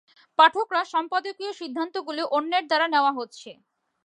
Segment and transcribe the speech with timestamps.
[0.39, 3.49] পাঠকরা সম্পাদকীয় সিদ্ধান্তগুলি অন্যের দ্বারা নেওয়া হচ্ছে।